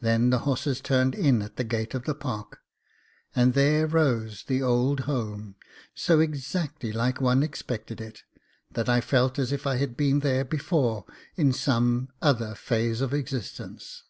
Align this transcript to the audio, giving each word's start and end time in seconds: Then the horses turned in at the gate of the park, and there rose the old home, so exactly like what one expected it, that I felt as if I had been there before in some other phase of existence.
Then 0.00 0.30
the 0.30 0.38
horses 0.48 0.80
turned 0.80 1.14
in 1.14 1.42
at 1.42 1.56
the 1.56 1.62
gate 1.62 1.92
of 1.92 2.04
the 2.04 2.14
park, 2.14 2.60
and 3.36 3.52
there 3.52 3.86
rose 3.86 4.44
the 4.44 4.62
old 4.62 5.00
home, 5.00 5.56
so 5.94 6.20
exactly 6.20 6.90
like 6.90 7.16
what 7.20 7.26
one 7.36 7.42
expected 7.42 8.00
it, 8.00 8.22
that 8.70 8.88
I 8.88 9.02
felt 9.02 9.38
as 9.38 9.52
if 9.52 9.66
I 9.66 9.76
had 9.76 9.94
been 9.94 10.20
there 10.20 10.46
before 10.46 11.04
in 11.36 11.52
some 11.52 12.08
other 12.22 12.54
phase 12.54 13.02
of 13.02 13.12
existence. 13.12 14.04